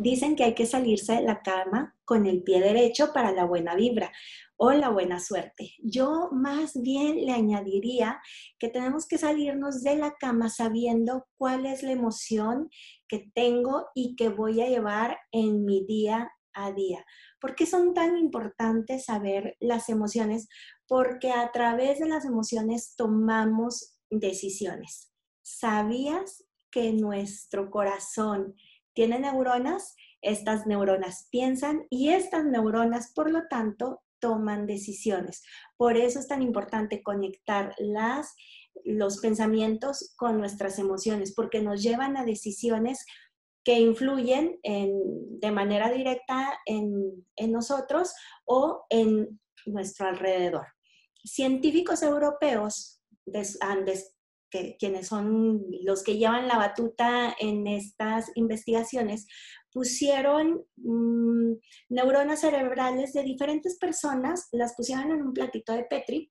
Dicen 0.00 0.34
que 0.34 0.44
hay 0.44 0.54
que 0.54 0.64
salirse 0.64 1.12
de 1.16 1.22
la 1.22 1.42
cama 1.42 1.94
con 2.06 2.24
el 2.24 2.42
pie 2.42 2.60
derecho 2.60 3.12
para 3.12 3.32
la 3.32 3.44
buena 3.44 3.74
vibra 3.74 4.10
o 4.56 4.72
la 4.72 4.88
buena 4.88 5.20
suerte. 5.20 5.74
Yo 5.82 6.30
más 6.32 6.72
bien 6.80 7.26
le 7.26 7.32
añadiría 7.32 8.18
que 8.58 8.68
tenemos 8.68 9.06
que 9.06 9.18
salirnos 9.18 9.82
de 9.82 9.96
la 9.96 10.14
cama 10.18 10.48
sabiendo 10.48 11.26
cuál 11.36 11.66
es 11.66 11.82
la 11.82 11.92
emoción 11.92 12.70
que 13.08 13.30
tengo 13.34 13.88
y 13.94 14.16
que 14.16 14.30
voy 14.30 14.62
a 14.62 14.68
llevar 14.68 15.18
en 15.32 15.66
mi 15.66 15.84
día 15.84 16.30
a 16.54 16.72
día. 16.72 17.04
¿Por 17.38 17.54
qué 17.54 17.66
son 17.66 17.94
tan 17.94 18.16
importantes 18.16 19.04
saber 19.04 19.56
las 19.60 19.88
emociones? 19.88 20.48
Porque 20.90 21.30
a 21.30 21.52
través 21.52 22.00
de 22.00 22.08
las 22.08 22.24
emociones 22.24 22.96
tomamos 22.96 23.96
decisiones. 24.10 25.12
¿Sabías 25.40 26.44
que 26.72 26.92
nuestro 26.92 27.70
corazón 27.70 28.56
tiene 28.92 29.20
neuronas, 29.20 29.94
estas 30.20 30.66
neuronas 30.66 31.28
piensan 31.30 31.86
y 31.90 32.08
estas 32.08 32.44
neuronas, 32.44 33.12
por 33.14 33.30
lo 33.30 33.46
tanto, 33.46 34.02
toman 34.18 34.66
decisiones. 34.66 35.44
Por 35.76 35.96
eso 35.96 36.18
es 36.18 36.26
tan 36.26 36.42
importante 36.42 37.04
conectar 37.04 37.72
las, 37.78 38.34
los 38.84 39.18
pensamientos 39.18 40.12
con 40.16 40.38
nuestras 40.38 40.80
emociones, 40.80 41.32
porque 41.34 41.62
nos 41.62 41.84
llevan 41.84 42.16
a 42.16 42.24
decisiones 42.24 43.06
que 43.62 43.78
influyen 43.78 44.58
de 44.64 45.50
manera 45.52 45.88
directa 45.92 46.58
en, 46.66 47.26
en 47.36 47.52
nosotros 47.52 48.12
o 48.44 48.86
en 48.90 49.40
nuestro 49.66 50.08
alrededor. 50.08 50.66
Científicos 51.24 52.02
europeos 52.02 53.00
que, 54.50 54.76
quienes 54.78 55.06
son 55.06 55.64
los 55.82 56.02
que 56.02 56.18
llevan 56.18 56.48
la 56.48 56.58
batuta 56.58 57.34
en 57.38 57.66
estas 57.66 58.30
investigaciones, 58.34 59.26
pusieron 59.72 60.64
mm, 60.76 61.52
neuronas 61.90 62.40
cerebrales 62.40 63.12
de 63.12 63.22
diferentes 63.22 63.78
personas, 63.78 64.48
las 64.52 64.74
pusieron 64.74 65.12
en 65.12 65.22
un 65.22 65.32
platito 65.32 65.72
de 65.72 65.84
Petri 65.84 66.30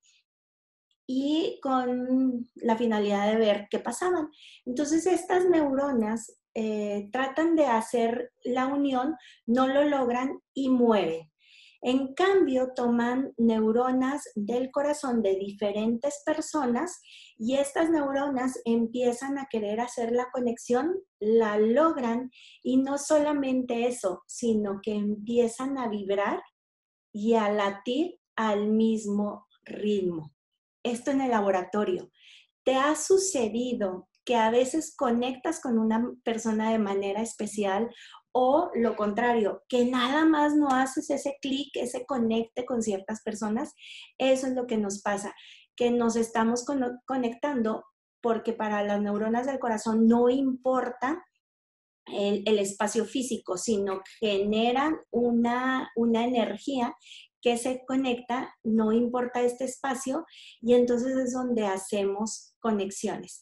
y 1.07 1.59
con 1.61 2.47
la 2.55 2.77
finalidad 2.77 3.31
de 3.31 3.37
ver 3.37 3.67
qué 3.71 3.79
pasaban. 3.79 4.29
Entonces, 4.65 5.07
estas 5.07 5.45
neuronas 5.45 6.39
eh, 6.53 7.09
tratan 7.11 7.55
de 7.55 7.65
hacer 7.65 8.31
la 8.43 8.67
unión, 8.67 9.15
no 9.45 9.67
lo 9.67 9.85
logran 9.85 10.39
y 10.53 10.69
mueren. 10.69 11.28
En 11.81 12.13
cambio, 12.13 12.73
toman 12.75 13.33
neuronas 13.37 14.23
del 14.35 14.69
corazón 14.69 15.21
de 15.21 15.35
diferentes 15.35 16.21
personas 16.25 16.99
y 17.37 17.55
estas 17.55 17.89
neuronas 17.89 18.59
empiezan 18.65 19.37
a 19.37 19.47
querer 19.49 19.79
hacer 19.79 20.11
la 20.11 20.29
conexión, 20.31 20.93
la 21.19 21.57
logran 21.57 22.31
y 22.61 22.77
no 22.77 22.97
solamente 22.97 23.87
eso, 23.87 24.23
sino 24.27 24.81
que 24.83 24.93
empiezan 24.93 25.77
a 25.77 25.87
vibrar 25.87 26.41
y 27.13 27.35
a 27.35 27.49
latir 27.49 28.19
al 28.35 28.67
mismo 28.67 29.47
ritmo. 29.63 30.33
Esto 30.83 31.11
en 31.11 31.21
el 31.21 31.31
laboratorio. 31.31 32.11
¿Te 32.65 32.75
ha 32.75 32.95
sucedido 32.95 34.09
que 34.25 34.35
a 34.35 34.51
veces 34.51 34.95
conectas 34.95 35.59
con 35.59 35.79
una 35.79 36.13
persona 36.23 36.71
de 36.71 36.77
manera 36.77 37.21
especial 37.21 37.89
o 38.41 38.71
lo 38.73 38.95
contrario, 38.95 39.63
que 39.67 39.83
nada 39.83 40.23
más 40.23 40.55
no 40.55 40.69
haces 40.69 41.09
ese 41.09 41.35
clic, 41.41 41.71
ese 41.73 42.05
conecte 42.05 42.65
con 42.65 42.81
ciertas 42.81 43.21
personas, 43.21 43.73
eso 44.17 44.47
es 44.47 44.53
lo 44.53 44.65
que 44.65 44.77
nos 44.77 45.01
pasa, 45.01 45.35
que 45.75 45.91
nos 45.91 46.15
estamos 46.15 46.63
conectando 47.05 47.83
porque 48.21 48.53
para 48.53 48.81
las 48.81 49.01
neuronas 49.01 49.45
del 49.45 49.59
corazón 49.59 50.07
no 50.07 50.29
importa 50.29 51.21
el, 52.05 52.59
espacio 52.59 53.03
físico, 53.03 53.57
sino 53.57 54.03
generan 54.21 54.95
una, 55.11 55.91
una 55.97 56.23
energía 56.23 56.95
que 57.41 57.57
se 57.57 57.83
conecta, 57.85 58.55
no 58.63 58.93
importa 58.93 59.41
este 59.41 59.65
espacio, 59.65 60.25
y 60.61 60.75
entonces 60.75 61.17
es 61.17 61.33
donde 61.33 61.65
hacemos 61.65 62.55
conexiones. 62.61 63.41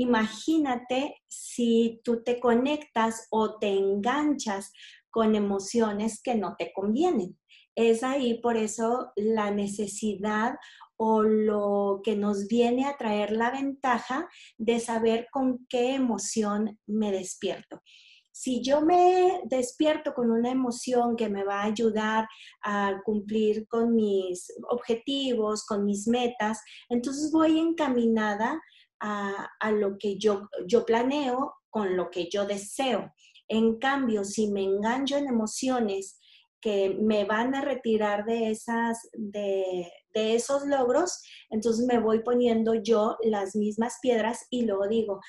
Imagínate 0.00 1.16
si 1.26 2.00
tú 2.04 2.22
te 2.22 2.38
conectas 2.38 3.26
o 3.30 3.58
te 3.58 3.66
enganchas 3.76 4.72
con 5.10 5.34
emociones 5.34 6.22
que 6.22 6.36
no 6.36 6.54
te 6.56 6.72
convienen. 6.72 7.36
Es 7.74 8.04
ahí 8.04 8.40
por 8.40 8.56
eso 8.56 9.10
la 9.16 9.50
necesidad 9.50 10.54
o 10.96 11.22
lo 11.22 12.00
que 12.04 12.14
nos 12.14 12.46
viene 12.46 12.86
a 12.86 12.96
traer 12.96 13.32
la 13.32 13.50
ventaja 13.50 14.28
de 14.56 14.78
saber 14.78 15.26
con 15.32 15.66
qué 15.68 15.96
emoción 15.96 16.78
me 16.86 17.10
despierto. 17.10 17.82
Si 18.30 18.62
yo 18.62 18.82
me 18.82 19.40
despierto 19.46 20.14
con 20.14 20.30
una 20.30 20.52
emoción 20.52 21.16
que 21.16 21.28
me 21.28 21.42
va 21.42 21.62
a 21.62 21.66
ayudar 21.66 22.28
a 22.62 23.00
cumplir 23.04 23.66
con 23.66 23.96
mis 23.96 24.52
objetivos, 24.70 25.66
con 25.66 25.84
mis 25.84 26.06
metas, 26.06 26.62
entonces 26.88 27.32
voy 27.32 27.58
encaminada 27.58 28.60
a, 29.00 29.70
lo 29.72 29.96
que 29.98 30.18
yo, 30.18 30.48
yo 30.66 30.84
planeo 30.84 31.54
con 31.70 31.96
lo 31.96 32.10
que 32.10 32.28
yo 32.30 32.46
deseo. 32.46 33.12
En 33.48 33.78
cambio, 33.78 34.24
si 34.24 34.50
me 34.50 34.62
engancho 34.62 35.16
en 35.16 35.28
emociones 35.28 36.18
que 36.60 36.96
me 37.00 37.24
van 37.24 37.54
a 37.54 37.60
retirar 37.60 38.24
de, 38.24 38.50
esas, 38.50 39.08
de, 39.12 39.90
de, 40.14 40.34
esos 40.34 40.66
logros, 40.66 41.22
entonces 41.50 41.86
me 41.86 42.00
voy 42.00 42.22
poniendo 42.22 42.74
yo 42.74 43.16
las 43.22 43.54
mismas 43.54 43.98
piedras 44.02 44.46
y 44.50 44.62
luego 44.62 44.88
digo, 44.88 45.20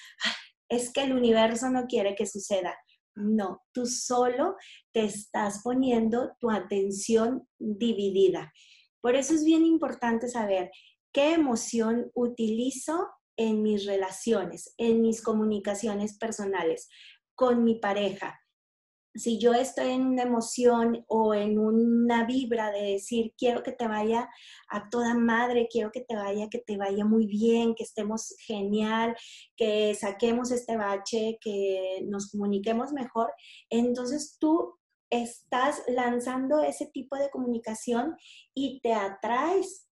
es 0.70 0.92
que 0.92 1.04
el 1.04 1.14
universo 1.14 1.70
no 1.70 1.86
quiere 1.86 2.16
que 2.16 2.26
suceda. 2.26 2.76
No, 3.16 3.62
tú 3.74 3.86
solo 3.86 4.56
te 4.94 5.04
estás 5.04 5.62
poniendo 5.64 6.32
tu 6.40 6.50
atención 6.50 7.48
dividida. 7.58 8.52
Por 9.02 9.16
eso 9.16 9.34
es 9.34 9.44
bien 9.44 9.66
importante 9.66 10.30
saber 10.30 10.72
qué 11.12 11.34
emoción 11.34 12.12
utilizo 12.14 13.08
en 13.40 13.64
mis 13.64 13.86
relaciones, 13.86 14.74
en 14.78 15.02
mis 15.02 15.22
comunicaciones 15.24 16.18
personales, 16.18 16.90
con 17.36 17.64
mi 17.64 17.76
pareja. 17.76 18.38
Si 19.16 19.40
yo 19.40 19.54
estoy 19.54 19.92
en 19.92 20.08
una 20.08 20.24
emoción 20.24 21.06
o 21.08 21.34
en 21.34 21.58
una 21.58 22.26
vibra 22.26 22.70
de 22.70 22.82
decir, 22.82 23.34
quiero 23.38 23.64
que 23.64 23.72
te 23.72 23.88
vaya 23.88 24.30
a 24.70 24.90
toda 24.90 25.14
madre, 25.14 25.70
quiero 25.72 25.90
que 25.90 26.02
te 26.02 26.16
vaya, 26.16 26.50
que 26.50 26.60
te 26.60 26.76
vaya 26.76 27.06
muy 27.06 27.28
bien, 27.28 27.76
que 27.76 27.84
estemos 27.84 28.36
genial, 28.46 29.16
que 29.56 29.96
saquemos 29.96 30.52
este 30.52 30.76
bache, 30.76 31.40
que 31.42 32.02
nos 32.08 32.30
comuniquemos 32.32 32.92
mejor, 32.92 33.32
entonces 33.70 34.36
tú 34.38 34.78
estás 35.10 35.82
lanzando 35.88 36.62
ese 36.62 36.88
tipo 36.88 37.16
de 37.16 37.30
comunicación 37.30 38.18
y 38.54 38.82
te 38.82 38.94
atraes 38.94 39.89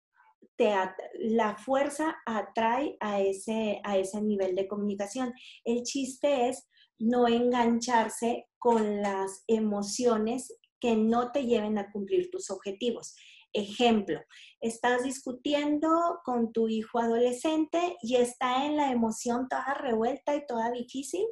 la 1.19 1.55
fuerza 1.57 2.15
atrae 2.25 2.97
a 2.99 3.21
ese, 3.21 3.81
a 3.83 3.97
ese 3.97 4.21
nivel 4.21 4.55
de 4.55 4.67
comunicación. 4.67 5.33
El 5.63 5.83
chiste 5.83 6.49
es 6.49 6.67
no 6.99 7.27
engancharse 7.27 8.47
con 8.57 9.01
las 9.01 9.43
emociones 9.47 10.57
que 10.79 10.95
no 10.95 11.31
te 11.31 11.45
lleven 11.45 11.77
a 11.77 11.91
cumplir 11.91 12.29
tus 12.29 12.49
objetivos. 12.49 13.15
Ejemplo, 13.53 14.19
estás 14.61 15.03
discutiendo 15.03 15.89
con 16.25 16.51
tu 16.51 16.67
hijo 16.67 16.99
adolescente 16.99 17.97
y 18.01 18.15
está 18.15 18.65
en 18.65 18.77
la 18.77 18.91
emoción 18.91 19.47
toda 19.47 19.75
revuelta 19.75 20.35
y 20.35 20.45
toda 20.47 20.71
difícil, 20.71 21.25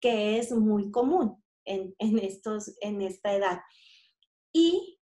que 0.00 0.38
es 0.38 0.52
muy 0.52 0.90
común 0.90 1.42
en, 1.64 1.94
en, 1.98 2.18
estos, 2.18 2.74
en 2.80 3.02
esta 3.02 3.34
edad. 3.34 3.60
Y 4.52 5.00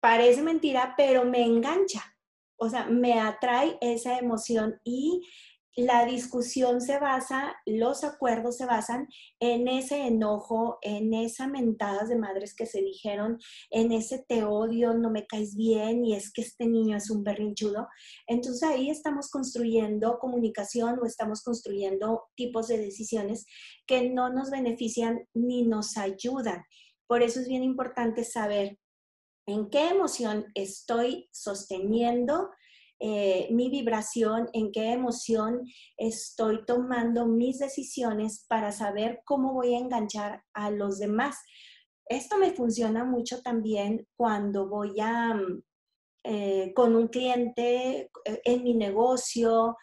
parece 0.00 0.42
mentira, 0.42 0.94
pero 0.96 1.24
me 1.24 1.44
engancha. 1.44 2.02
O 2.56 2.68
sea, 2.68 2.86
me 2.86 3.18
atrae 3.18 3.78
esa 3.80 4.18
emoción 4.18 4.80
y 4.84 5.22
la 5.76 6.04
discusión 6.04 6.80
se 6.80 6.98
basa, 6.98 7.54
los 7.64 8.02
acuerdos 8.02 8.56
se 8.56 8.66
basan 8.66 9.06
en 9.38 9.68
ese 9.68 10.06
enojo, 10.06 10.78
en 10.82 11.14
esas 11.14 11.48
mentadas 11.48 12.08
de 12.08 12.18
madres 12.18 12.54
que 12.54 12.66
se 12.66 12.82
dijeron, 12.82 13.38
en 13.70 13.92
ese 13.92 14.24
te 14.28 14.42
odio, 14.42 14.94
no 14.94 15.10
me 15.10 15.26
caes 15.26 15.56
bien 15.56 16.04
y 16.04 16.14
es 16.16 16.32
que 16.32 16.42
este 16.42 16.66
niño 16.66 16.96
es 16.96 17.08
un 17.08 17.22
berrinchudo. 17.22 17.86
Entonces 18.26 18.68
ahí 18.68 18.90
estamos 18.90 19.30
construyendo 19.30 20.18
comunicación 20.18 20.98
o 21.00 21.06
estamos 21.06 21.42
construyendo 21.42 22.24
tipos 22.34 22.66
de 22.66 22.78
decisiones 22.78 23.46
que 23.86 24.10
no 24.10 24.28
nos 24.32 24.50
benefician 24.50 25.20
ni 25.34 25.62
nos 25.62 25.96
ayudan. 25.96 26.64
Por 27.06 27.22
eso 27.22 27.40
es 27.40 27.48
bien 27.48 27.62
importante 27.62 28.24
saber 28.24 28.79
en 29.50 29.70
qué 29.70 29.88
emoción 29.88 30.46
estoy 30.54 31.28
sosteniendo 31.32 32.50
eh, 33.02 33.48
mi 33.50 33.70
vibración, 33.70 34.50
en 34.52 34.72
qué 34.72 34.92
emoción 34.92 35.62
estoy 35.96 36.66
tomando 36.66 37.26
mis 37.26 37.58
decisiones 37.58 38.44
para 38.46 38.72
saber 38.72 39.22
cómo 39.24 39.54
voy 39.54 39.74
a 39.74 39.78
enganchar 39.78 40.44
a 40.52 40.70
los 40.70 40.98
demás. 40.98 41.38
Esto 42.06 42.36
me 42.36 42.52
funciona 42.52 43.04
mucho 43.04 43.40
también 43.40 44.06
cuando 44.16 44.68
voy 44.68 45.00
a, 45.00 45.34
eh, 46.24 46.72
con 46.74 46.94
un 46.94 47.08
cliente, 47.08 48.10
eh, 48.24 48.42
en 48.44 48.64
mi 48.64 48.74
negocio, 48.74 49.78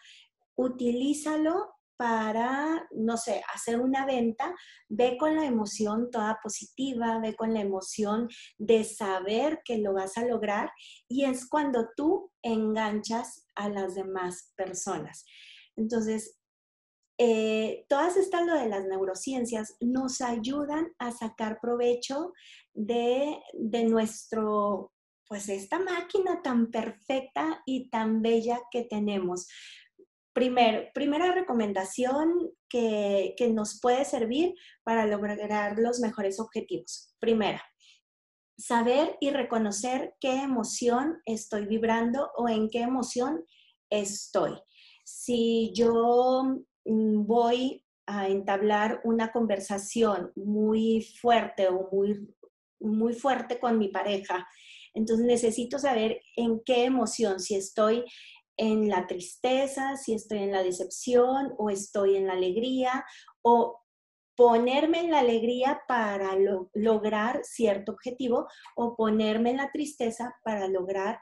utilízalo 0.54 1.77
para, 1.98 2.88
no 2.92 3.16
sé, 3.16 3.42
hacer 3.52 3.80
una 3.80 4.06
venta, 4.06 4.54
ve 4.88 5.18
con 5.18 5.34
la 5.34 5.44
emoción 5.44 6.10
toda 6.12 6.38
positiva, 6.40 7.18
ve 7.18 7.34
con 7.34 7.52
la 7.52 7.60
emoción 7.60 8.28
de 8.56 8.84
saber 8.84 9.60
que 9.64 9.78
lo 9.78 9.94
vas 9.94 10.16
a 10.16 10.24
lograr 10.24 10.70
y 11.08 11.24
es 11.24 11.48
cuando 11.48 11.88
tú 11.96 12.30
enganchas 12.40 13.46
a 13.56 13.68
las 13.68 13.96
demás 13.96 14.52
personas. 14.56 15.24
Entonces, 15.76 16.38
eh, 17.18 17.84
todas 17.88 18.16
estas 18.16 18.46
lo 18.46 18.54
de 18.54 18.68
las 18.68 18.84
neurociencias 18.84 19.76
nos 19.80 20.20
ayudan 20.20 20.92
a 21.00 21.10
sacar 21.10 21.58
provecho 21.60 22.32
de, 22.74 23.40
de 23.54 23.84
nuestro, 23.86 24.92
pues 25.26 25.48
esta 25.48 25.80
máquina 25.80 26.42
tan 26.42 26.70
perfecta 26.70 27.60
y 27.66 27.90
tan 27.90 28.22
bella 28.22 28.60
que 28.70 28.84
tenemos 28.84 29.48
primera 30.32 31.32
recomendación 31.34 32.50
que, 32.68 33.34
nos 33.52 33.80
puede 33.80 34.04
servir 34.04 34.54
para 34.84 35.06
lograr 35.06 35.78
los 35.78 36.00
mejores 36.00 36.38
objetivos. 36.40 37.14
Primera, 37.18 37.62
saber 38.56 39.16
y 39.20 39.30
reconocer 39.30 40.14
qué 40.20 40.42
emoción 40.42 41.20
estoy 41.24 41.66
vibrando 41.66 42.30
o 42.36 42.48
en 42.48 42.68
qué 42.68 42.80
emoción 42.80 43.44
estoy. 43.90 44.52
Si 45.04 45.72
yo 45.74 46.44
mm, 46.84 47.26
voy 47.26 47.84
a 48.06 48.28
entablar 48.28 49.00
una 49.04 49.32
conversación 49.32 50.32
muy 50.34 51.02
fuerte 51.20 51.68
o 51.68 51.88
muy, 51.92 52.34
muy 52.80 53.12
fuerte 53.12 53.58
con 53.58 53.78
mi 53.78 53.88
pareja, 53.88 54.46
entonces 54.94 55.26
necesito 55.26 55.78
saber 55.78 56.20
en 56.36 56.60
qué 56.64 56.84
emoción, 56.84 57.38
si 57.40 57.54
estoy 57.54 58.04
en 58.58 58.88
la 58.88 59.06
tristeza, 59.06 59.96
si 59.96 60.12
estoy 60.12 60.38
en 60.38 60.52
la 60.52 60.62
decepción 60.62 61.54
o 61.56 61.70
estoy 61.70 62.16
en 62.16 62.26
la 62.26 62.34
alegría 62.34 63.04
o 63.42 63.80
ponerme 64.36 65.00
en 65.00 65.10
la 65.10 65.20
alegría 65.20 65.80
para 65.88 66.36
lograr 66.74 67.40
cierto 67.42 67.92
objetivo 67.92 68.46
o 68.76 68.94
ponerme 68.94 69.50
en 69.50 69.56
la 69.56 69.70
tristeza 69.72 70.36
para 70.44 70.68
lograr 70.68 71.20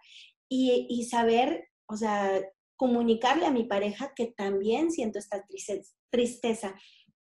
y, 0.49 1.09
saber, 1.11 1.69
o 1.87 1.97
sea, 1.97 2.43
comunicarle 2.77 3.47
a 3.47 3.51
mi 3.51 3.65
pareja 3.65 4.13
que 4.15 4.27
también 4.27 4.91
siento 4.91 5.19
esta 5.19 5.45
tristeza, 6.11 6.75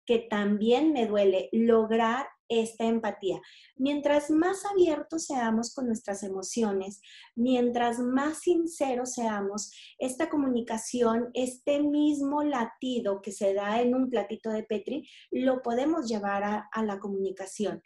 que 0.04 0.18
también 0.18 0.92
me 0.92 1.06
duele, 1.06 1.48
lograr 1.52 2.26
esta 2.48 2.84
empatía. 2.84 3.40
Mientras 3.76 4.30
más 4.30 4.64
abiertos 4.64 5.26
seamos 5.26 5.74
con 5.74 5.86
nuestras 5.86 6.22
emociones, 6.22 7.00
mientras 7.34 7.98
más 7.98 8.40
sinceros 8.40 9.14
seamos, 9.14 9.72
esta 9.98 10.28
comunicación, 10.28 11.30
este 11.34 11.82
mismo 11.82 12.42
latido 12.42 13.20
que 13.22 13.32
se 13.32 13.54
da 13.54 13.80
en 13.80 13.94
un 13.94 14.10
platito 14.10 14.50
de 14.50 14.62
Petri, 14.62 15.08
lo 15.30 15.62
podemos 15.62 16.08
llevar 16.08 16.44
a, 16.44 16.82
la 16.82 16.98
comunicación 16.98 17.82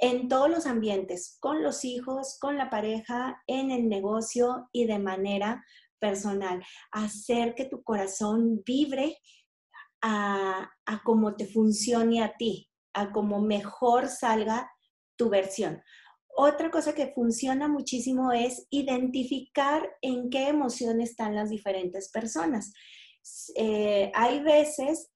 en 0.00 0.28
todos 0.28 0.50
los 0.50 0.66
ambientes, 0.66 1.38
con 1.40 1.62
los 1.62 1.84
hijos, 1.84 2.36
con 2.40 2.56
la 2.56 2.68
pareja, 2.68 3.42
en 3.46 3.70
el 3.70 3.88
negocio 3.88 4.68
y 4.72 4.86
de 4.86 4.98
manera 4.98 5.64
personal. 5.98 6.62
Hacer 6.92 7.54
que 7.54 7.64
tu 7.64 7.82
corazón 7.82 8.62
vibre 8.64 9.18
a, 10.02 10.70
a 10.84 11.02
cómo 11.04 11.36
te 11.36 11.46
funcione 11.46 12.22
a 12.22 12.36
ti, 12.36 12.67
a 13.00 13.12
cómo 13.12 13.40
mejor 13.40 14.08
salga 14.08 14.70
tu 15.16 15.28
versión. 15.28 15.82
Otra 16.36 16.70
cosa 16.70 16.94
que 16.94 17.12
funciona 17.12 17.66
muchísimo 17.66 18.32
es 18.32 18.66
identificar 18.70 19.90
en 20.02 20.30
qué 20.30 20.48
emoción 20.48 21.00
están 21.00 21.34
las 21.34 21.50
diferentes 21.50 22.10
personas. 22.10 22.72
Eh, 23.56 24.12
hay 24.14 24.40
veces 24.40 25.10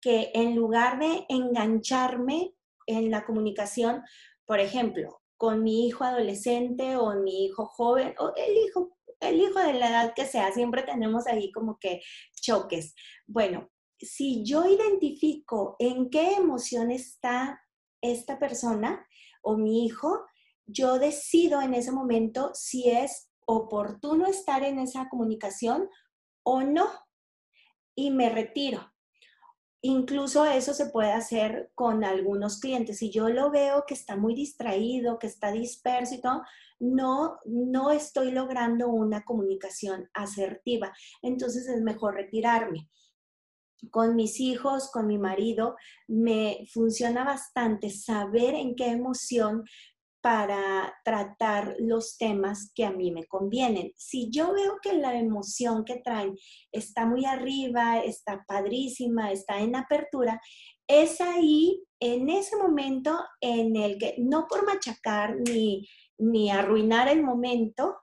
que 0.00 0.30
en 0.34 0.54
lugar 0.54 0.98
de 0.98 1.26
engancharme 1.28 2.54
en 2.86 3.10
la 3.10 3.24
comunicación, 3.24 4.02
por 4.46 4.60
ejemplo, 4.60 5.20
con 5.36 5.62
mi 5.62 5.86
hijo 5.86 6.04
adolescente 6.04 6.96
o 6.96 7.14
mi 7.14 7.46
hijo 7.46 7.66
joven 7.66 8.14
o 8.18 8.32
el 8.36 8.56
hijo, 8.56 8.96
el 9.20 9.40
hijo 9.40 9.58
de 9.58 9.74
la 9.74 9.90
edad 9.90 10.14
que 10.14 10.26
sea, 10.26 10.52
siempre 10.52 10.82
tenemos 10.82 11.26
ahí 11.26 11.50
como 11.50 11.78
que 11.78 12.02
choques. 12.40 12.94
Bueno, 13.26 13.68
si 14.00 14.42
yo 14.44 14.64
identifico 14.64 15.76
en 15.78 16.10
qué 16.10 16.34
emoción 16.34 16.90
está 16.90 17.60
esta 18.00 18.38
persona 18.38 19.06
o 19.42 19.56
mi 19.56 19.84
hijo, 19.84 20.24
yo 20.66 20.98
decido 20.98 21.60
en 21.60 21.74
ese 21.74 21.92
momento 21.92 22.50
si 22.54 22.88
es 22.88 23.30
oportuno 23.46 24.26
estar 24.26 24.62
en 24.62 24.78
esa 24.78 25.08
comunicación 25.08 25.88
o 26.44 26.62
no 26.62 26.86
y 27.94 28.10
me 28.10 28.30
retiro. 28.30 28.92
Incluso 29.82 30.44
eso 30.44 30.74
se 30.74 30.86
puede 30.90 31.12
hacer 31.12 31.72
con 31.74 32.04
algunos 32.04 32.60
clientes. 32.60 32.98
Si 32.98 33.10
yo 33.10 33.30
lo 33.30 33.50
veo 33.50 33.84
que 33.86 33.94
está 33.94 34.14
muy 34.14 34.34
distraído, 34.34 35.18
que 35.18 35.26
está 35.26 35.52
disperso 35.52 36.14
y 36.14 36.20
todo, 36.20 36.42
no, 36.78 37.38
no 37.46 37.90
estoy 37.90 38.30
logrando 38.30 38.88
una 38.88 39.24
comunicación 39.24 40.08
asertiva. 40.12 40.92
Entonces 41.22 41.66
es 41.66 41.80
mejor 41.80 42.14
retirarme 42.14 42.90
con 43.90 44.16
mis 44.16 44.40
hijos, 44.40 44.90
con 44.90 45.06
mi 45.06 45.18
marido, 45.18 45.76
me 46.08 46.66
funciona 46.72 47.24
bastante 47.24 47.90
saber 47.90 48.54
en 48.54 48.74
qué 48.74 48.88
emoción 48.88 49.64
para 50.22 50.94
tratar 51.02 51.76
los 51.78 52.18
temas 52.18 52.70
que 52.74 52.84
a 52.84 52.90
mí 52.90 53.10
me 53.10 53.26
convienen. 53.26 53.92
Si 53.96 54.30
yo 54.30 54.52
veo 54.52 54.78
que 54.82 54.92
la 54.92 55.18
emoción 55.18 55.84
que 55.84 55.96
traen 55.96 56.36
está 56.72 57.06
muy 57.06 57.24
arriba, 57.24 58.00
está 58.00 58.44
padrísima, 58.46 59.32
está 59.32 59.60
en 59.60 59.76
apertura, 59.76 60.40
es 60.86 61.20
ahí, 61.20 61.82
en 62.00 62.28
ese 62.28 62.56
momento 62.56 63.18
en 63.40 63.76
el 63.76 63.98
que, 63.98 64.16
no 64.18 64.46
por 64.48 64.66
machacar 64.66 65.36
ni, 65.36 65.86
ni 66.18 66.50
arruinar 66.50 67.08
el 67.08 67.22
momento, 67.22 67.96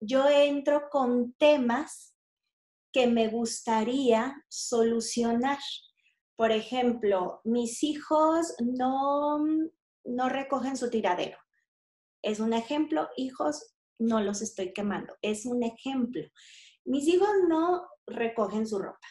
yo 0.00 0.28
entro 0.28 0.88
con 0.90 1.34
temas 1.34 2.15
que 2.96 3.06
me 3.06 3.28
gustaría 3.28 4.42
solucionar. 4.48 5.58
Por 6.34 6.50
ejemplo, 6.50 7.42
mis 7.44 7.82
hijos 7.82 8.54
no, 8.64 9.36
no 10.06 10.28
recogen 10.30 10.78
su 10.78 10.88
tiradero. 10.88 11.36
Es 12.22 12.40
un 12.40 12.54
ejemplo, 12.54 13.10
hijos, 13.18 13.74
no 13.98 14.22
los 14.22 14.40
estoy 14.40 14.72
quemando, 14.72 15.14
es 15.20 15.44
un 15.44 15.62
ejemplo. 15.62 16.22
Mis 16.86 17.06
hijos 17.06 17.28
no 17.46 17.86
recogen 18.06 18.66
su 18.66 18.78
ropa. 18.78 19.06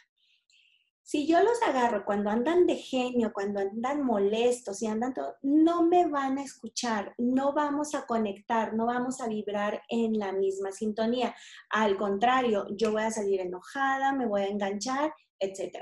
Si 1.08 1.28
yo 1.28 1.40
los 1.44 1.62
agarro 1.62 2.04
cuando 2.04 2.32
andan 2.32 2.66
de 2.66 2.78
genio, 2.78 3.32
cuando 3.32 3.60
andan 3.60 4.04
molestos 4.04 4.82
y 4.82 4.88
andan 4.88 5.14
todo, 5.14 5.36
no 5.44 5.84
me 5.84 6.08
van 6.08 6.40
a 6.40 6.44
escuchar, 6.44 7.14
no 7.20 7.54
vamos 7.54 7.94
a 7.94 8.08
conectar, 8.08 8.74
no 8.74 8.88
vamos 8.88 9.22
a 9.22 9.28
vibrar 9.28 9.84
en 9.88 10.18
la 10.18 10.32
misma 10.32 10.72
sintonía. 10.72 11.36
Al 11.70 11.96
contrario, 11.96 12.66
yo 12.72 12.92
voy 12.92 13.04
a 13.04 13.12
salir 13.12 13.40
enojada, 13.40 14.14
me 14.14 14.26
voy 14.26 14.42
a 14.42 14.48
enganchar, 14.48 15.14
etc. 15.40 15.78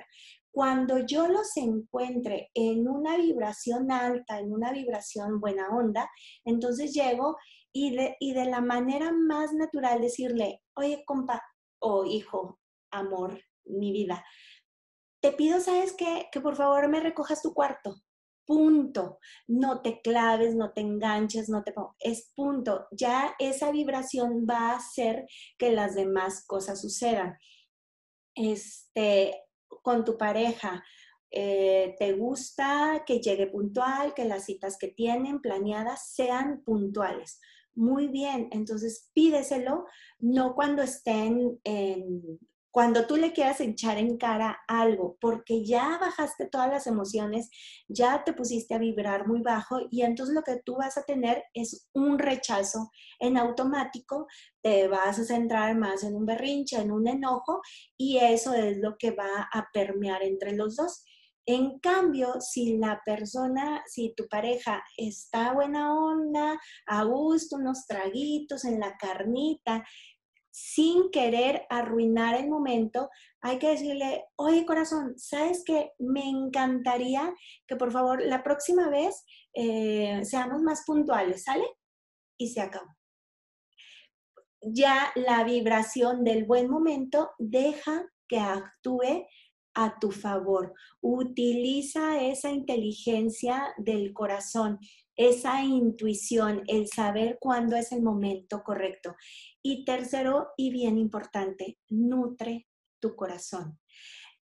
Cuando 0.51 0.99
yo 1.05 1.29
los 1.29 1.55
encuentre 1.55 2.51
en 2.53 2.89
una 2.89 3.15
vibración 3.15 3.93
alta, 3.93 4.39
en 4.39 4.51
una 4.51 4.73
vibración 4.73 5.39
buena 5.39 5.69
onda, 5.69 6.09
entonces 6.43 6.93
llego 6.93 7.37
y 7.71 7.95
de, 7.95 8.17
y 8.19 8.33
de 8.33 8.43
la 8.43 8.59
manera 8.59 9.13
más 9.13 9.53
natural 9.53 10.01
decirle, 10.01 10.61
oye, 10.75 11.05
compa, 11.05 11.41
o 11.79 12.03
hijo, 12.03 12.59
amor, 12.91 13.39
mi 13.65 13.93
vida, 13.93 14.25
te 15.23 15.31
pido, 15.31 15.61
¿sabes 15.61 15.93
qué? 15.93 16.27
Que 16.33 16.41
por 16.41 16.57
favor 16.57 16.89
me 16.89 16.99
recojas 16.99 17.41
tu 17.41 17.53
cuarto. 17.53 17.95
Punto. 18.45 19.19
No 19.47 19.81
te 19.81 20.01
claves, 20.01 20.53
no 20.53 20.73
te 20.73 20.81
enganches, 20.81 21.47
no 21.47 21.63
te... 21.63 21.73
Es 21.99 22.33
punto. 22.35 22.87
Ya 22.91 23.33
esa 23.39 23.71
vibración 23.71 24.45
va 24.47 24.71
a 24.71 24.75
hacer 24.75 25.25
que 25.57 25.71
las 25.71 25.95
demás 25.95 26.45
cosas 26.45 26.81
sucedan. 26.81 27.37
Este, 28.35 29.45
con 29.81 30.03
tu 30.03 30.17
pareja, 30.17 30.83
eh, 31.31 31.95
te 31.97 32.11
gusta 32.11 33.05
que 33.07 33.21
llegue 33.21 33.47
puntual, 33.47 34.13
que 34.13 34.25
las 34.25 34.43
citas 34.43 34.77
que 34.77 34.89
tienen 34.89 35.39
planeadas 35.39 36.13
sean 36.13 36.63
puntuales. 36.65 37.39
Muy 37.75 38.09
bien, 38.09 38.49
entonces 38.51 39.09
pídeselo, 39.13 39.85
no 40.19 40.53
cuando 40.53 40.81
estén 40.81 41.61
en 41.63 42.39
cuando 42.73 43.05
tú 43.05 43.17
le 43.17 43.33
quieras 43.33 43.61
echar 43.61 43.99
en 43.99 44.17
cara 44.17 44.57
algo, 44.67 45.15
porque 45.21 45.63
ya 45.63 45.99
bajaste 46.01 46.47
todas 46.47 46.71
las 46.71 46.87
emociones, 46.87 47.51
ya 47.87 48.23
te 48.23 48.33
pusiste 48.33 48.73
a 48.73 48.79
vibrar 48.79 49.27
muy 49.27 49.43
bajo 49.43 49.77
y 49.91 50.01
entonces 50.01 50.33
lo 50.33 50.41
que 50.41 50.59
tú 50.65 50.77
vas 50.77 50.97
a 50.97 51.03
tener 51.03 51.43
es 51.53 51.87
un 51.93 52.17
rechazo 52.17 52.89
en 53.19 53.37
automático, 53.37 54.25
te 54.63 54.87
vas 54.87 55.19
a 55.19 55.23
centrar 55.23 55.77
más 55.77 56.03
en 56.03 56.15
un 56.15 56.25
berrinche, 56.25 56.77
en 56.77 56.91
un 56.91 57.07
enojo 57.07 57.61
y 57.95 58.17
eso 58.17 58.55
es 58.55 58.77
lo 58.77 58.97
que 58.97 59.11
va 59.11 59.49
a 59.53 59.67
permear 59.71 60.23
entre 60.23 60.53
los 60.53 60.75
dos. 60.75 61.03
En 61.45 61.79
cambio, 61.79 62.39
si 62.39 62.77
la 62.77 63.01
persona, 63.05 63.83
si 63.85 64.13
tu 64.15 64.27
pareja 64.29 64.81
está 64.95 65.51
buena 65.53 65.93
onda, 65.93 66.57
a 66.87 67.03
gusto, 67.03 67.57
unos 67.57 67.85
traguitos 67.85 68.63
en 68.63 68.79
la 68.79 68.95
carnita, 68.97 69.83
sin 70.53 71.09
querer 71.09 71.65
arruinar 71.67 72.39
el 72.39 72.47
momento, 72.47 73.09
hay 73.41 73.57
que 73.57 73.69
decirle, 73.69 74.25
oye 74.35 74.67
corazón, 74.67 75.15
¿sabes 75.17 75.63
qué? 75.65 75.93
Me 75.97 76.29
encantaría 76.29 77.33
que 77.67 77.75
por 77.75 77.91
favor 77.91 78.21
la 78.21 78.43
próxima 78.43 78.87
vez 78.87 79.25
eh, 79.55 80.21
seamos 80.23 80.61
más 80.61 80.83
puntuales, 80.85 81.43
¿sale? 81.43 81.65
Y 82.37 82.49
se 82.49 82.61
acabó. 82.61 82.85
Ya 84.61 85.11
la 85.15 85.43
vibración 85.43 86.23
del 86.23 86.45
buen 86.45 86.69
momento 86.69 87.31
deja 87.39 88.05
que 88.27 88.37
actúe 88.37 89.25
a 89.73 89.97
tu 89.99 90.11
favor. 90.11 90.73
Utiliza 91.01 92.21
esa 92.21 92.51
inteligencia 92.51 93.73
del 93.77 94.13
corazón, 94.13 94.77
esa 95.15 95.63
intuición, 95.63 96.61
el 96.67 96.87
saber 96.87 97.37
cuándo 97.39 97.75
es 97.75 97.91
el 97.91 98.03
momento 98.03 98.61
correcto. 98.63 99.15
Y 99.63 99.85
tercero, 99.85 100.49
y 100.57 100.71
bien 100.71 100.97
importante, 100.97 101.79
nutre 101.89 102.67
tu 102.99 103.15
corazón. 103.15 103.79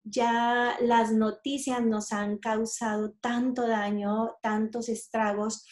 Ya 0.04 0.76
las 0.80 1.10
noticias 1.10 1.82
nos 1.82 2.12
han 2.12 2.38
causado 2.38 3.14
tanto 3.20 3.66
daño, 3.66 4.36
tantos 4.42 4.88
estragos 4.88 5.64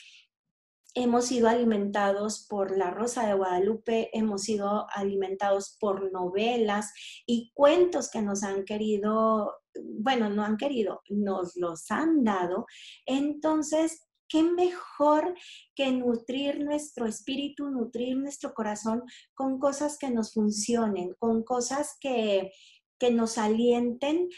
hemos 0.94 1.26
sido 1.26 1.48
alimentados 1.48 2.46
por 2.48 2.76
La 2.76 2.90
Rosa 2.90 3.26
de 3.26 3.34
Guadalupe, 3.34 4.10
hemos 4.16 4.42
sido 4.42 4.86
alimentados 4.94 5.76
por 5.80 6.12
novelas 6.12 6.92
y 7.26 7.50
cuentos 7.52 8.10
que 8.10 8.22
nos 8.22 8.44
han 8.44 8.64
querido, 8.64 9.52
bueno, 9.74 10.30
no 10.30 10.44
han 10.44 10.56
querido, 10.56 11.02
nos 11.08 11.56
los 11.56 11.90
han 11.90 12.22
dado. 12.22 12.66
Entonces, 13.06 14.06
qué 14.28 14.42
mejor 14.42 15.34
que 15.74 15.90
nutrir 15.92 16.64
nuestro 16.64 17.06
espíritu, 17.06 17.70
nutrir 17.70 18.16
nuestro 18.16 18.54
corazón 18.54 19.02
con 19.34 19.58
cosas 19.58 19.98
que 19.98 20.10
nos 20.10 20.32
funcionen, 20.32 21.14
con 21.18 21.42
cosas 21.44 21.96
que, 22.00 22.52
que 22.98 23.10
nos 23.10 23.38
alienten 23.38 24.28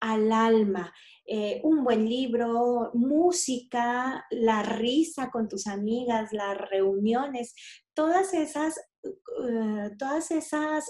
al 0.00 0.32
alma. 0.32 0.92
Eh, 1.26 1.60
un 1.64 1.82
buen 1.82 2.06
libro, 2.06 2.90
música, 2.92 4.26
la 4.30 4.62
risa 4.62 5.30
con 5.30 5.48
tus 5.48 5.66
amigas, 5.66 6.32
las 6.32 6.58
reuniones, 6.58 7.54
todas 7.94 8.34
esas, 8.34 8.78
uh, 9.04 9.96
todas 9.98 10.30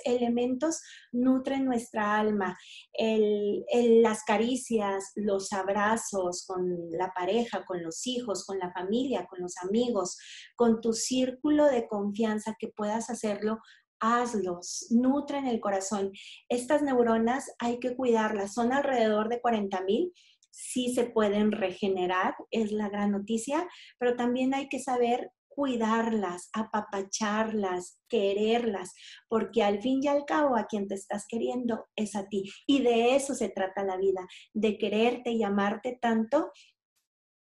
elementos 0.04 0.80
nutren 1.12 1.64
nuestra 1.64 2.18
alma. 2.18 2.56
las 2.97 4.25
caricias, 4.25 5.12
los 5.16 5.52
abrazos 5.52 6.44
con 6.47 6.90
la 6.90 7.12
pareja, 7.12 7.64
con 7.64 7.83
los 7.83 8.06
hijos, 8.06 8.44
con 8.44 8.59
la 8.59 8.73
familia, 8.73 9.26
con 9.28 9.40
los 9.40 9.54
amigos, 9.62 10.16
con 10.56 10.80
tu 10.80 10.92
círculo 10.92 11.66
de 11.66 11.87
confianza 11.88 12.56
que 12.59 12.68
puedas 12.68 13.11
hacerlo 13.11 13.59
hazlos, 14.00 14.87
nutren 14.90 15.47
el 15.47 15.61
corazón. 15.61 16.12
Estas 16.49 16.83
neuronas 16.83 17.50
hay 17.59 17.78
que 17.78 17.97
cuidarlas, 17.97 18.52
son 18.52 18.73
alrededor 18.73 19.28
de 19.28 19.40
40 19.40 19.80
mil, 19.83 20.12
sí 20.50 20.94
se 20.94 21.04
pueden 21.04 21.52
regenerar, 21.52 22.35
es 22.50 22.71
la 22.71 22.88
gran 22.88 23.12
noticia, 23.12 23.66
pero 23.99 24.14
también 24.14 24.54
hay 24.54 24.68
que 24.68 24.78
saber 24.78 25.30
cuidarlas, 25.54 26.50
apapacharlas, 26.52 28.00
quererlas, 28.08 28.92
porque 29.28 29.62
al 29.62 29.80
fin 29.80 30.00
y 30.02 30.08
al 30.08 30.25
cabo 30.25 30.56
a 30.56 30.66
quien 30.66 30.88
te 30.88 30.94
estás 30.94 31.26
queriendo 31.28 31.87
es 31.96 32.16
a 32.16 32.28
ti. 32.28 32.50
Y 32.66 32.82
de 32.82 33.16
eso 33.16 33.34
se 33.34 33.49
trata 33.49 33.84
la 33.84 33.96
vida, 33.96 34.26
de 34.52 34.78
quererte 34.78 35.30
y 35.30 35.42
amarte 35.42 35.99
tanto 36.00 36.50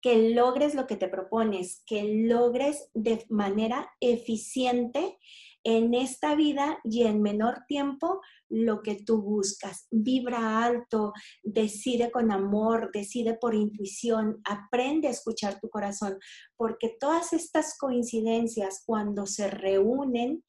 que 0.02 0.34
logres 0.34 0.76
lo 0.76 0.88
que 0.88 0.96
te 0.96 1.10
propones, 1.10 1.84
que 1.86 2.04
logres 2.04 2.90
de 2.94 3.26
manera 3.30 3.92
eficiente 4.00 5.18
en 5.64 5.94
esta 5.94 6.36
vida 6.36 6.80
y 6.84 7.04
en 7.04 7.22
menor 7.22 7.64
tiempo 7.68 8.22
lo 8.50 8.82
que 8.82 8.96
tú 8.96 9.22
buscas. 9.22 9.88
Vibra 9.92 10.64
alto, 10.64 11.14
decide 11.44 12.12
con 12.12 12.32
amor, 12.32 12.92
decide 12.94 13.36
por 13.36 13.56
intuición, 13.56 14.42
aprende 14.46 15.08
a 15.08 15.12
escuchar 15.12 15.60
tu 15.60 15.70
corazón, 15.70 16.18
porque 16.56 16.96
todas 17.00 17.34
estas 17.34 17.78
coincidencias 17.78 18.84
cuando 18.86 19.26
se 19.26 19.50
reúnen, 19.50 20.44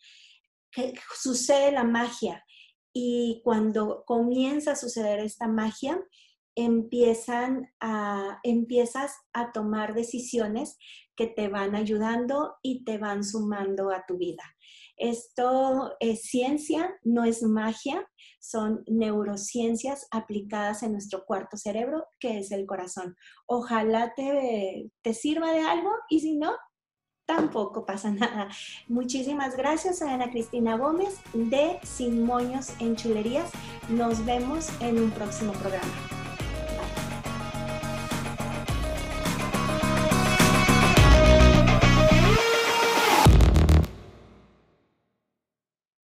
sucede 1.15 1.73
la 1.73 1.85
magia. 1.85 2.45
Y 2.93 3.41
cuando 3.45 4.05
comienza 4.07 4.73
a 4.73 4.77
suceder 4.77 5.21
esta 5.21 5.47
magia, 5.47 6.01
empiezan 6.57 7.73
a, 7.81 8.41
empiezas 8.43 9.15
a 9.33 9.53
tomar 9.53 9.95
decisiones 9.95 10.77
que 11.17 11.27
te 11.27 11.49
van 11.49 11.75
ayudando 11.75 12.57
y 12.63 12.85
te 12.85 12.99
van 12.99 13.25
sumando 13.25 13.91
a 13.91 14.05
tu 14.07 14.19
vida. 14.19 14.43
Esto 15.01 15.97
es 15.99 16.25
ciencia, 16.25 16.95
no 17.05 17.25
es 17.25 17.43
magia, 17.43 18.07
son 18.39 18.85
neurociencias 18.87 20.07
aplicadas 20.11 20.83
en 20.83 20.93
nuestro 20.93 21.25
cuarto 21.25 21.57
cerebro, 21.57 22.05
que 22.19 22.39
es 22.39 22.53
el 22.53 22.67
corazón. 22.67 23.17
Ojalá 23.47 24.13
te, 24.15 24.91
te 25.01 25.15
sirva 25.15 25.53
de 25.53 25.61
algo 25.61 25.91
y 26.11 26.21
si 26.21 26.37
no, 26.37 26.53
tampoco 27.25 27.87
pasa 27.87 28.11
nada. 28.11 28.51
Muchísimas 28.89 29.57
gracias 29.57 30.03
a 30.03 30.13
Ana 30.13 30.31
Cristina 30.31 30.77
Gómez 30.77 31.19
de 31.33 31.79
Sin 31.83 32.27
Moños 32.27 32.75
en 32.79 32.95
Chulerías. 32.95 33.51
Nos 33.89 34.23
vemos 34.27 34.69
en 34.83 34.99
un 34.99 35.11
próximo 35.13 35.53
programa. 35.53 36.20